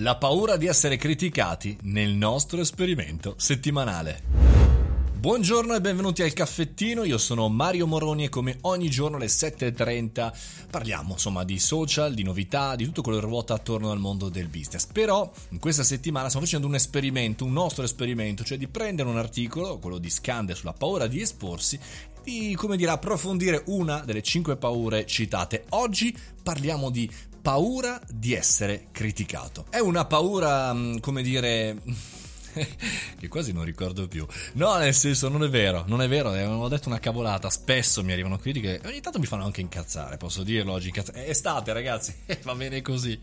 [0.00, 4.22] La paura di essere criticati nel nostro esperimento settimanale.
[5.18, 10.32] Buongiorno e benvenuti al caffettino, io sono Mario Moroni e come ogni giorno alle 7.30
[10.70, 14.46] parliamo insomma di social, di novità, di tutto quello che ruota attorno al mondo del
[14.46, 14.86] business.
[14.86, 19.18] Però in questa settimana stiamo facendo un esperimento, un nostro esperimento, cioè di prendere un
[19.18, 21.76] articolo, quello di Scande sulla paura di esporsi,
[22.22, 25.64] di come dire approfondire una delle cinque paure citate.
[25.70, 27.10] Oggi parliamo di
[27.48, 29.64] paura di essere criticato.
[29.70, 31.80] È una paura, mm, come dire
[33.18, 34.26] che quasi non ricordo più.
[34.54, 37.50] No, nel senso, non è vero, non è vero, ho detto una cavolata.
[37.50, 40.88] Spesso mi arrivano critiche, ogni tanto mi fanno anche incazzare, posso dirlo oggi.
[40.88, 41.24] Incazzare.
[41.24, 43.20] È estate, ragazzi, va bene così.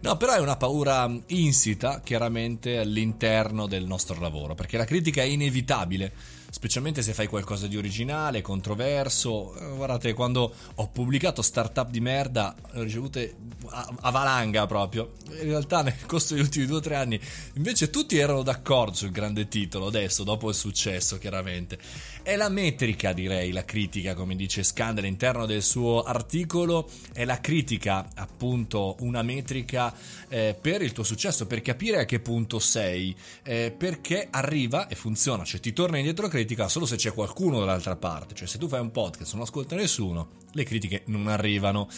[0.00, 5.26] No, però è una paura insita, chiaramente, all'interno del nostro lavoro, perché la critica è
[5.26, 6.12] inevitabile
[6.54, 9.56] specialmente se fai qualcosa di originale, controverso.
[9.56, 13.34] Eh, guardate, quando ho pubblicato Startup di merda, ho ricevute
[13.68, 15.14] a valanga proprio.
[15.30, 17.20] In realtà nel corso degli ultimi due o tre anni
[17.54, 21.78] invece tutti erano d'accordo sul grande titolo, adesso, dopo il successo chiaramente.
[22.22, 27.40] È la metrica, direi, la critica, come dice Scand all'interno del suo articolo, è la
[27.40, 29.94] critica, appunto, una metrica
[30.28, 34.94] eh, per il tuo successo, per capire a che punto sei, eh, perché arriva e
[34.94, 38.58] funziona, cioè ti torna indietro critica critica solo se c'è qualcuno dall'altra parte, cioè se
[38.58, 41.88] tu fai un podcast non ascolta nessuno, le critiche non arrivano.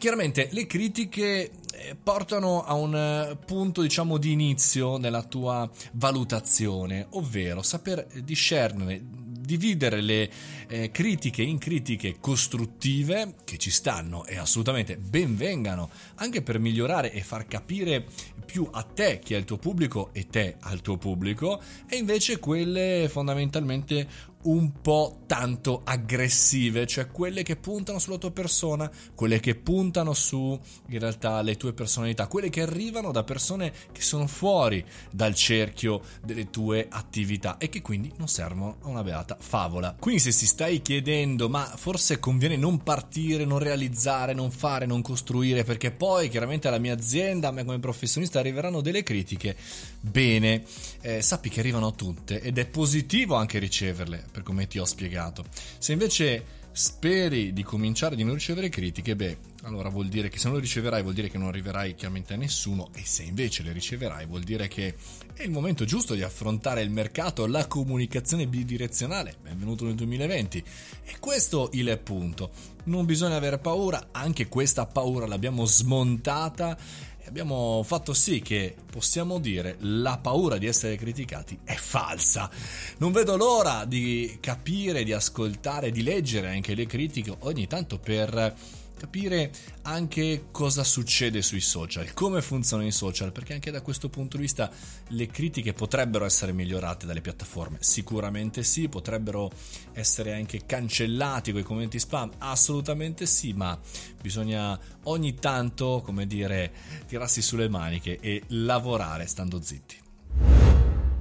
[0.00, 7.06] Chiaramente le critiche eh, portano a un eh, punto diciamo di inizio nella tua valutazione,
[7.10, 9.02] ovvero saper discernere
[9.50, 10.30] dividere le
[10.68, 17.22] eh, critiche in critiche costruttive che ci stanno e assolutamente benvengano anche per migliorare e
[17.22, 18.06] far capire
[18.46, 22.38] più a te chi è il tuo pubblico e te al tuo pubblico e invece
[22.38, 24.08] quelle fondamentalmente
[24.42, 30.58] un po' tanto aggressive, cioè quelle che puntano sulla tua persona, quelle che puntano su
[30.88, 36.00] in realtà le tue personalità, quelle che arrivano da persone che sono fuori dal cerchio
[36.24, 39.94] delle tue attività e che quindi non servono a una beata favola.
[39.98, 45.02] Quindi se si stai chiedendo ma forse conviene non partire, non realizzare, non fare, non
[45.02, 49.56] costruire perché poi chiaramente alla mia azienda, a me come professionista arriveranno delle critiche,
[50.00, 50.64] bene,
[51.02, 55.44] eh, sappi che arrivano tutte ed è positivo anche riceverle per come ti ho spiegato.
[55.78, 60.46] Se invece speri di cominciare di non ricevere critiche, beh, allora vuol dire che se
[60.46, 63.72] non le riceverai vuol dire che non arriverai chiaramente a nessuno e se invece le
[63.72, 64.94] riceverai vuol dire che
[65.34, 70.64] è il momento giusto di affrontare il mercato, la comunicazione bidirezionale, benvenuto nel 2020
[71.04, 72.50] e questo il punto.
[72.84, 76.78] Non bisogna avere paura, anche questa paura l'abbiamo smontata
[77.26, 82.50] abbiamo fatto sì che possiamo dire la paura di essere criticati è falsa.
[82.98, 88.54] Non vedo l'ora di capire, di ascoltare, di leggere anche le critiche ogni tanto per
[89.00, 89.50] capire
[89.84, 94.42] anche cosa succede sui social, come funzionano i social, perché anche da questo punto di
[94.42, 94.70] vista
[95.08, 99.50] le critiche potrebbero essere migliorate dalle piattaforme, sicuramente sì, potrebbero
[99.92, 103.78] essere anche cancellati quei commenti spam, assolutamente sì, ma
[104.20, 106.70] bisogna ogni tanto, come dire,
[107.06, 110.09] tirarsi sulle maniche e lavorare stando zitti.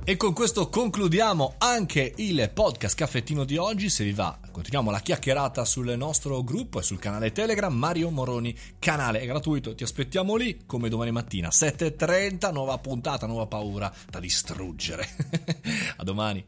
[0.09, 3.92] E con questo concludiamo anche il podcast caffettino di oggi.
[3.92, 8.58] Se vi va, continuiamo la chiacchierata sul nostro gruppo e sul canale Telegram Mario Moroni,
[8.80, 14.19] canale è gratuito, ti aspettiamo lì come domani mattina 7:30, nuova puntata, nuova paura da
[14.19, 15.08] distruggere.
[15.98, 16.44] A domani.